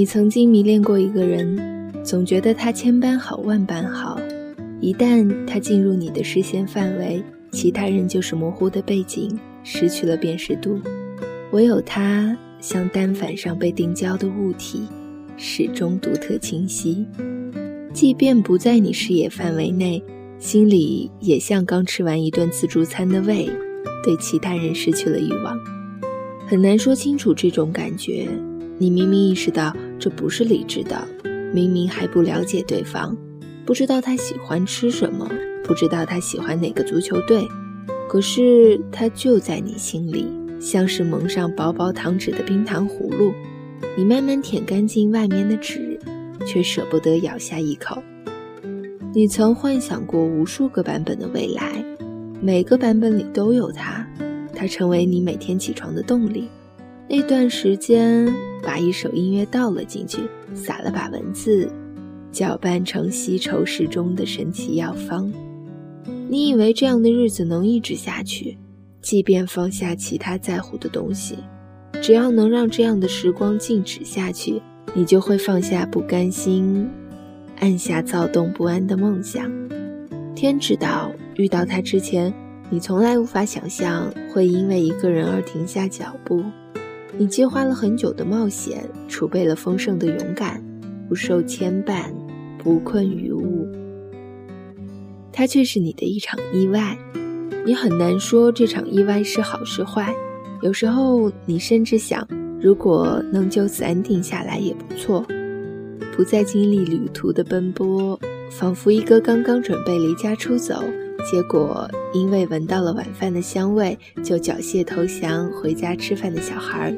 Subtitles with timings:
[0.00, 4.18] 你曾经迷恋过一个人，总觉得他千般好万般好，
[4.80, 7.22] 一旦他进入你的视线范围，
[7.52, 10.80] 其他人就是模糊的背景，失去了辨识度，
[11.52, 14.88] 唯有他像单反上被定焦的物体，
[15.36, 17.06] 始终独特清晰。
[17.92, 20.02] 即便不在你视野范围内，
[20.38, 23.44] 心里也像刚吃完一顿自助餐的胃，
[24.02, 25.54] 对其他人失去了欲望。
[26.46, 28.26] 很难说清楚这种感觉。
[28.80, 31.06] 你明明意识到这不是理智的，
[31.52, 33.14] 明明还不了解对方，
[33.66, 35.30] 不知道他喜欢吃什么，
[35.62, 37.46] 不知道他喜欢哪个足球队，
[38.08, 40.26] 可是他就在你心里，
[40.58, 43.34] 像是蒙上薄薄糖纸的冰糖葫芦。
[43.98, 46.00] 你慢慢舔干净外面的纸，
[46.46, 48.02] 却舍不得咬下一口。
[49.12, 51.84] 你曾幻想过无数个版本的未来，
[52.40, 54.08] 每个版本里都有他，
[54.54, 56.48] 他成为你每天起床的动力。
[57.12, 58.32] 那段时间，
[58.62, 60.20] 把一首音乐倒了进去，
[60.54, 61.68] 撒了把文字，
[62.30, 65.28] 搅拌成稀稠适中的神奇药方。
[66.28, 68.56] 你以为这样的日子能一直下去，
[69.02, 71.38] 即便放下其他在乎的东西，
[72.00, 74.62] 只要能让这样的时光静止下去，
[74.94, 76.88] 你就会放下不甘心，
[77.58, 79.50] 按下躁动不安的梦想。
[80.36, 82.32] 天知道，遇到他之前，
[82.70, 86.44] 你从来无法想象会因为一个人而停下脚步。
[87.20, 90.64] 你计划了很久的冒险，储备了丰盛的勇敢，
[91.06, 92.04] 不受牵绊，
[92.56, 93.68] 不困于物。
[95.30, 96.96] 它却是你的一场意外，
[97.66, 100.14] 你很难说这场意外是好是坏。
[100.62, 102.26] 有时候你甚至想，
[102.58, 105.22] 如果能就此安定下来也不错，
[106.16, 108.18] 不再经历旅途的奔波，
[108.50, 110.82] 仿佛一个刚刚准备离家出走。
[111.22, 116.94] 结果，因为闻到了晚饭的香味，就缴械投降回家吃饭的小孩。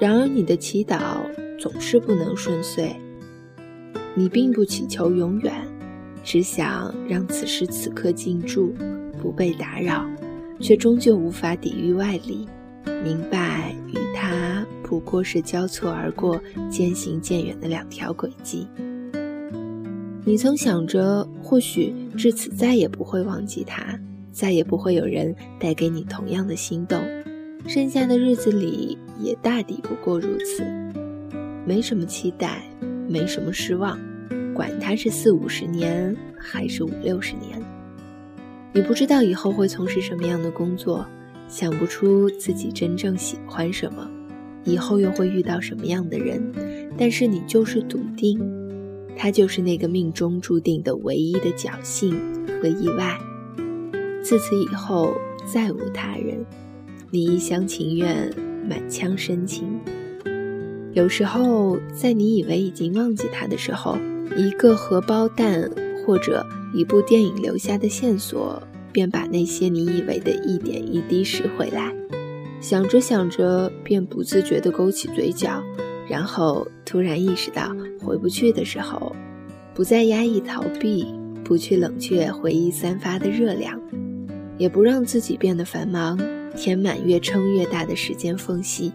[0.00, 1.18] 然而，你的祈祷
[1.58, 2.94] 总是不能顺遂。
[4.14, 5.52] 你并不祈求永远，
[6.22, 8.74] 只想让此时此刻静住，
[9.20, 10.04] 不被打扰，
[10.60, 12.48] 却终究无法抵御外力。
[13.02, 18.68] 明白，与他不过是交错而过、渐行渐远的两条轨迹。
[20.26, 23.98] 你曾想着，或许至此再也不会忘记他，
[24.32, 26.98] 再也不会有人带给你同样的心动，
[27.66, 30.64] 剩下的日子里也大抵不过如此，
[31.66, 32.62] 没什么期待，
[33.06, 33.98] 没什么失望，
[34.54, 37.62] 管他是四五十年还是五六十年。
[38.72, 41.06] 你不知道以后会从事什么样的工作，
[41.48, 44.10] 想不出自己真正喜欢什么，
[44.64, 46.42] 以后又会遇到什么样的人，
[46.96, 48.40] 但是你就是笃定。
[49.16, 52.14] 他就是那个命中注定的唯一的侥幸
[52.60, 53.18] 和意外。
[54.22, 55.14] 自此以后，
[55.44, 56.44] 再无他人。
[57.10, 58.32] 你一厢情愿，
[58.68, 59.78] 满腔深情。
[60.92, 63.98] 有时候，在你以为已经忘记他的时候，
[64.36, 65.70] 一个荷包蛋
[66.04, 66.44] 或者
[66.74, 71.94] 一部电影留下的线索，便把那些你以为的一点一滴拾回来。
[72.60, 75.62] 想着想着，便不自觉地勾起嘴角。
[76.08, 79.14] 然后突然意识到回不去的时候，
[79.74, 81.06] 不再压抑逃避，
[81.42, 83.80] 不去冷却回忆散发的热量，
[84.58, 86.18] 也不让自己变得繁忙，
[86.56, 88.92] 填满越撑越大的时间缝隙。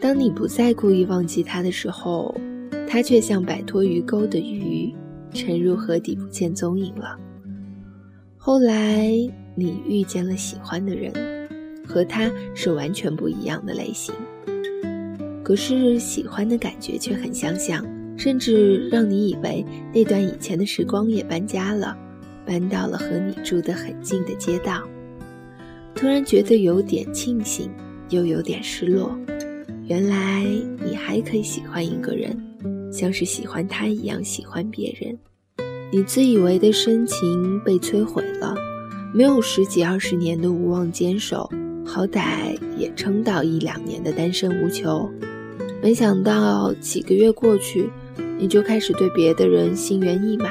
[0.00, 2.34] 当你不再故意忘记他的时候，
[2.88, 4.94] 他却像摆脱鱼钩的鱼，
[5.34, 7.18] 沉入河底不见踪影了。
[8.38, 9.10] 后来
[9.54, 11.12] 你遇见了喜欢的人，
[11.86, 14.14] 和他是完全不一样的类型。
[15.50, 17.84] 可是喜欢的感觉却很相像，
[18.16, 21.98] 甚至让你以为那段以前的时光也搬家了，
[22.46, 24.80] 搬到了和你住得很近的街道。
[25.92, 27.68] 突然觉得有点庆幸，
[28.10, 29.18] 又有点失落。
[29.88, 30.44] 原来
[30.84, 32.40] 你还可以喜欢一个人，
[32.92, 35.18] 像是喜欢他一样喜欢别人。
[35.92, 38.54] 你自以为的深情被摧毁了，
[39.12, 41.50] 没有十几二十年的无望坚守，
[41.84, 45.10] 好歹也撑到一两年的单身无求。
[45.82, 47.90] 没想到几个月过去，
[48.38, 50.50] 你就开始对别的人心猿意马，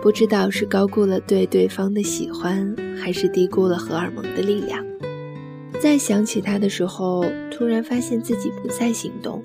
[0.00, 4.84] 不知道是高估了对对方的喜欢，还是低估了荷尔蒙的力量。
[5.80, 9.42] 再想起他的时候，突然发现自己不再心动，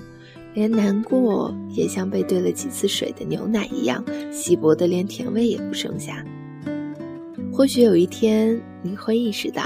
[0.54, 6.24] 连难过也像被兑了几次水的牛奶一样稀薄的，连甜味也不剩下。
[7.52, 9.64] 或许有一天你会意识到，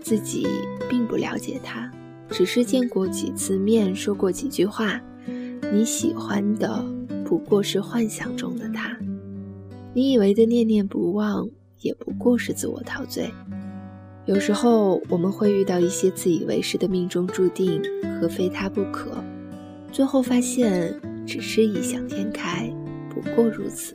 [0.00, 0.46] 自己
[0.88, 1.90] 并不了解他。
[2.32, 4.98] 只是见过几次面，说过几句话，
[5.72, 6.82] 你喜欢的
[7.26, 8.96] 不过是幻想中的他，
[9.92, 11.48] 你以为的念念不忘
[11.80, 13.30] 也不过是自我陶醉。
[14.24, 17.82] 有时候我们会遇到一些自以为是的命中注定
[18.20, 19.22] 和非他不可，
[19.92, 22.72] 最后发现只是异想天开，
[23.10, 23.94] 不过如此。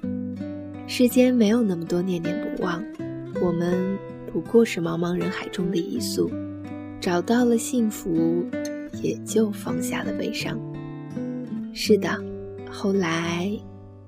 [0.85, 2.83] 世间没有那么多念念不忘，
[3.41, 3.97] 我们
[4.31, 6.29] 不过是茫茫人海中的一粟，
[6.99, 8.45] 找到了幸福，
[9.01, 10.59] 也就放下了悲伤。
[11.73, 12.09] 是的，
[12.69, 13.49] 后来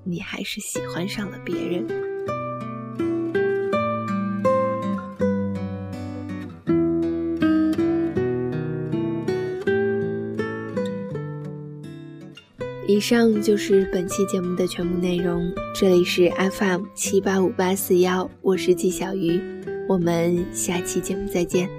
[0.03, 1.85] 你还是喜欢上了别人。
[12.87, 15.49] 以上就是本期节目的全部内容。
[15.75, 19.39] 这里是 FM 七八五八四幺，我是季小鱼，
[19.87, 21.78] 我们下期节目再见。